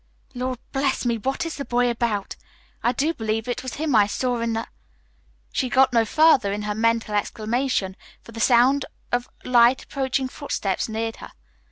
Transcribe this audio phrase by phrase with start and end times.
[0.33, 2.35] "Lord bless me, what is the boy about!
[2.81, 4.65] I do believe it was him I saw in the"
[5.53, 10.89] She got no further in her mental exclamation for the sound of light approaching footsteps
[10.89, 11.33] neared her.